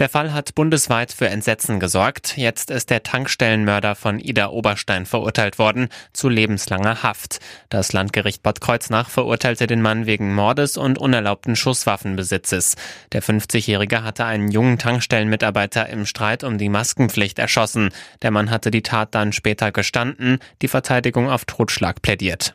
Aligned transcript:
Der 0.00 0.08
Fall 0.08 0.32
hat 0.32 0.54
bundesweit 0.54 1.12
für 1.12 1.28
Entsetzen 1.28 1.78
gesorgt. 1.78 2.38
Jetzt 2.38 2.70
ist 2.70 2.88
der 2.88 3.02
Tankstellenmörder 3.02 3.94
von 3.94 4.18
Ida 4.18 4.48
Oberstein 4.48 5.04
verurteilt 5.04 5.58
worden 5.58 5.90
zu 6.14 6.30
lebenslanger 6.30 7.02
Haft. 7.02 7.38
Das 7.68 7.92
Landgericht 7.92 8.42
Bad 8.42 8.62
Kreuznach 8.62 9.10
verurteilte 9.10 9.66
den 9.66 9.82
Mann 9.82 10.06
wegen 10.06 10.34
Mordes 10.34 10.78
und 10.78 10.96
unerlaubten 10.96 11.54
Schusswaffenbesitzes. 11.54 12.76
Der 13.12 13.22
50-Jährige 13.22 14.02
hatte 14.02 14.24
einen 14.24 14.50
jungen 14.50 14.78
Tankstellenmitarbeiter 14.78 15.90
im 15.90 16.06
Streit 16.06 16.44
um 16.44 16.56
die 16.56 16.70
Maskenpflicht 16.70 17.38
erschossen. 17.38 17.90
Der 18.22 18.30
Mann 18.30 18.50
hatte 18.50 18.70
die 18.70 18.82
Tat 18.82 19.14
dann 19.14 19.34
später 19.34 19.70
gestanden, 19.70 20.38
die 20.62 20.68
Verteidigung 20.68 21.28
auf 21.28 21.44
Totschlag 21.44 22.00
plädiert. 22.00 22.54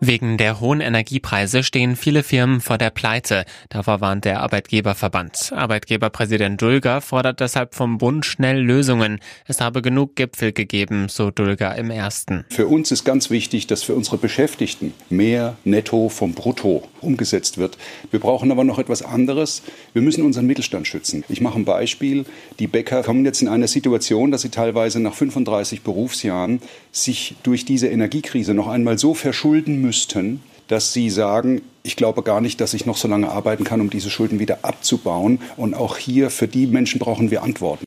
Wegen 0.00 0.36
der 0.36 0.60
hohen 0.60 0.80
Energiepreise 0.80 1.62
stehen 1.62 1.96
viele 1.96 2.22
Firmen 2.22 2.60
vor 2.60 2.76
der 2.76 2.90
Pleite. 2.90 3.44
Davor 3.70 4.00
warnt 4.00 4.24
der 4.24 4.40
Arbeitgeberverband. 4.40 5.52
Arbeitgeberpräsident 5.54 6.60
Dulger 6.60 7.00
fordert 7.00 7.40
deshalb 7.40 7.74
vom 7.74 7.98
Bund 7.98 8.26
schnell 8.26 8.60
Lösungen. 8.60 9.20
Es 9.46 9.60
habe 9.60 9.82
genug 9.82 10.16
Gipfel 10.16 10.52
gegeben, 10.52 11.08
so 11.08 11.30
Dulger 11.30 11.76
im 11.76 11.90
ersten. 11.90 12.44
Für 12.50 12.66
uns 12.66 12.90
ist 12.90 13.04
ganz 13.04 13.30
wichtig, 13.30 13.66
dass 13.66 13.82
für 13.82 13.94
unsere 13.94 14.18
Beschäftigten 14.18 14.92
mehr 15.08 15.56
Netto 15.64 16.08
vom 16.08 16.34
Brutto 16.34 16.86
umgesetzt 17.00 17.56
wird. 17.56 17.78
Wir 18.10 18.20
brauchen 18.20 18.50
aber 18.50 18.64
noch 18.64 18.78
etwas 18.78 19.02
anderes. 19.02 19.62
Wir 19.92 20.02
müssen 20.02 20.24
unseren 20.24 20.46
Mittelstand 20.46 20.86
schützen. 20.86 21.24
Ich 21.28 21.40
mache 21.40 21.58
ein 21.58 21.64
Beispiel. 21.64 22.26
Die 22.58 22.66
Bäcker 22.66 23.02
kommen 23.02 23.24
jetzt 23.24 23.40
in 23.40 23.48
eine 23.48 23.68
Situation, 23.68 24.30
dass 24.30 24.42
sie 24.42 24.50
teilweise 24.50 25.00
nach 25.00 25.14
35 25.14 25.82
Berufsjahren 25.82 26.60
sich 26.92 27.36
durch 27.42 27.64
diese 27.64 27.88
Energiekrise 27.88 28.54
noch 28.54 28.68
einmal 28.68 28.98
so 28.98 29.14
verschulden 29.14 29.80
müssen, 29.80 29.83
müssten, 29.84 30.42
dass 30.68 30.92
sie 30.92 31.10
sagen, 31.10 31.62
ich 31.82 31.96
glaube 31.96 32.22
gar 32.22 32.40
nicht, 32.40 32.60
dass 32.60 32.74
ich 32.74 32.86
noch 32.86 32.96
so 32.96 33.06
lange 33.08 33.28
arbeiten 33.30 33.64
kann, 33.64 33.80
um 33.80 33.90
diese 33.90 34.10
Schulden 34.10 34.38
wieder 34.38 34.58
abzubauen. 34.62 35.40
Und 35.56 35.74
auch 35.74 35.98
hier 35.98 36.30
für 36.30 36.48
die 36.48 36.66
Menschen 36.66 36.98
brauchen 36.98 37.30
wir 37.30 37.42
Antworten. 37.42 37.84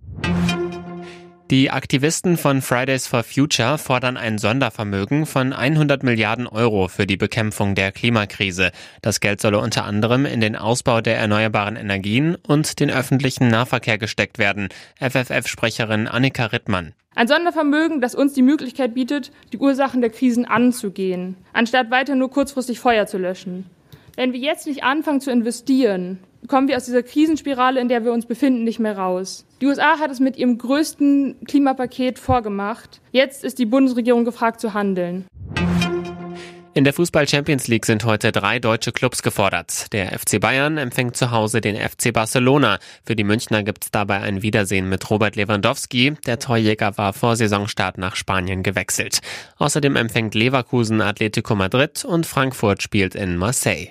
Die 1.49 1.71
Aktivisten 1.71 2.35
von 2.35 2.61
Fridays 2.61 3.07
for 3.07 3.23
Future 3.23 3.77
fordern 3.77 4.17
ein 4.17 4.37
Sondervermögen 4.37 5.25
von 5.25 5.53
100 5.53 6.03
Milliarden 6.03 6.45
Euro 6.45 6.89
für 6.89 7.07
die 7.07 7.15
Bekämpfung 7.15 7.73
der 7.73 7.93
Klimakrise. 7.93 8.71
Das 9.01 9.21
Geld 9.21 9.39
solle 9.39 9.59
unter 9.59 9.85
anderem 9.85 10.25
in 10.25 10.41
den 10.41 10.57
Ausbau 10.57 10.99
der 10.99 11.17
erneuerbaren 11.17 11.77
Energien 11.77 12.35
und 12.35 12.81
den 12.81 12.91
öffentlichen 12.91 13.47
Nahverkehr 13.47 13.97
gesteckt 13.97 14.39
werden. 14.39 14.67
FFF-Sprecherin 14.99 16.09
Annika 16.09 16.47
Rittmann. 16.47 16.91
Ein 17.15 17.29
Sondervermögen, 17.29 18.01
das 18.01 18.13
uns 18.13 18.33
die 18.33 18.41
Möglichkeit 18.41 18.93
bietet, 18.93 19.31
die 19.53 19.57
Ursachen 19.57 20.01
der 20.01 20.09
Krisen 20.09 20.43
anzugehen, 20.43 21.37
anstatt 21.53 21.89
weiter 21.91 22.15
nur 22.15 22.29
kurzfristig 22.29 22.81
Feuer 22.81 23.07
zu 23.07 23.17
löschen. 23.17 23.69
Wenn 24.17 24.33
wir 24.33 24.39
jetzt 24.39 24.65
nicht 24.65 24.83
anfangen 24.83 25.21
zu 25.21 25.29
investieren, 25.29 26.17
kommen 26.47 26.67
wir 26.67 26.75
aus 26.77 26.85
dieser 26.85 27.03
Krisenspirale, 27.03 27.79
in 27.79 27.87
der 27.87 28.03
wir 28.03 28.11
uns 28.11 28.25
befinden, 28.25 28.63
nicht 28.63 28.79
mehr 28.79 28.97
raus. 28.97 29.45
Die 29.61 29.67
USA 29.67 29.99
hat 29.99 30.09
es 30.09 30.19
mit 30.19 30.37
ihrem 30.37 30.57
größten 30.57 31.35
Klimapaket 31.45 32.17
vorgemacht. 32.17 32.99
Jetzt 33.11 33.43
ist 33.43 33.59
die 33.59 33.67
Bundesregierung 33.67 34.25
gefragt 34.25 34.59
zu 34.59 34.73
handeln. 34.73 35.27
In 36.77 36.83
der 36.83 36.93
Fußball 36.93 37.27
Champions 37.27 37.67
League 37.67 37.87
sind 37.87 38.05
heute 38.05 38.31
drei 38.31 38.59
deutsche 38.59 38.91
Clubs 38.91 39.23
gefordert. 39.23 39.91
Der 39.93 40.11
FC 40.11 40.39
Bayern 40.39 40.77
empfängt 40.77 41.17
zu 41.17 41.31
Hause 41.31 41.59
den 41.59 41.75
FC 41.75 42.13
Barcelona. 42.13 42.77
Für 43.03 43.15
die 43.15 43.23
Münchner 43.23 43.63
gibt 43.63 43.85
es 43.85 43.89
dabei 43.89 44.19
ein 44.19 44.43
Wiedersehen 44.43 44.87
mit 44.87 45.09
Robert 45.09 45.35
Lewandowski. 45.35 46.13
Der 46.27 46.37
Torjäger 46.37 46.95
war 46.99 47.13
vor 47.13 47.35
Saisonstart 47.35 47.97
nach 47.97 48.15
Spanien 48.15 48.61
gewechselt. 48.61 49.21
Außerdem 49.57 49.95
empfängt 49.95 50.35
Leverkusen 50.35 51.01
Atletico 51.01 51.55
Madrid 51.55 52.05
und 52.05 52.27
Frankfurt 52.27 52.83
spielt 52.83 53.15
in 53.15 53.37
Marseille. 53.37 53.87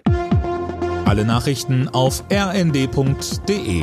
Alle 1.06 1.24
Nachrichten 1.24 1.88
auf 1.88 2.22
rnd.de 2.30 3.82